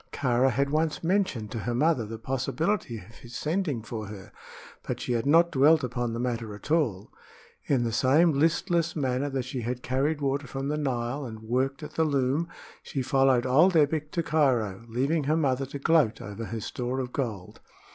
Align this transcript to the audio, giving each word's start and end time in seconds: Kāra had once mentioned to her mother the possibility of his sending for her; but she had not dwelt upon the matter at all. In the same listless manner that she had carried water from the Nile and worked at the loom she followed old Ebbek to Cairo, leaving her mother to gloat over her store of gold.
Kāra 0.11 0.49
had 0.49 0.71
once 0.71 1.03
mentioned 1.03 1.51
to 1.51 1.59
her 1.59 1.75
mother 1.75 2.07
the 2.07 2.17
possibility 2.17 2.97
of 2.97 3.17
his 3.17 3.35
sending 3.35 3.83
for 3.83 4.07
her; 4.07 4.31
but 4.81 4.99
she 4.99 5.13
had 5.13 5.27
not 5.27 5.51
dwelt 5.51 5.83
upon 5.83 6.11
the 6.13 6.19
matter 6.19 6.55
at 6.55 6.71
all. 6.71 7.11
In 7.65 7.83
the 7.83 7.91
same 7.91 8.31
listless 8.33 8.95
manner 8.95 9.29
that 9.29 9.45
she 9.45 9.61
had 9.61 9.83
carried 9.83 10.19
water 10.19 10.47
from 10.47 10.69
the 10.69 10.75
Nile 10.79 11.23
and 11.23 11.43
worked 11.43 11.83
at 11.83 11.93
the 11.93 12.03
loom 12.03 12.47
she 12.81 13.03
followed 13.03 13.45
old 13.45 13.75
Ebbek 13.75 14.09
to 14.13 14.23
Cairo, 14.23 14.85
leaving 14.87 15.25
her 15.25 15.37
mother 15.37 15.67
to 15.67 15.77
gloat 15.77 16.19
over 16.19 16.45
her 16.45 16.61
store 16.61 16.99
of 16.99 17.13
gold. 17.13 17.59